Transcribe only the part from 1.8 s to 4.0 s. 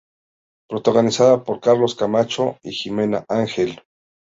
Camacho y Jimena Ángel.